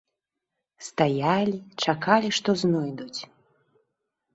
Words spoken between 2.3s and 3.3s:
што знойдуць.